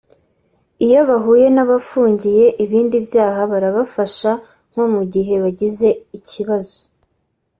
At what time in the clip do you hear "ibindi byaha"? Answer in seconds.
2.63-3.41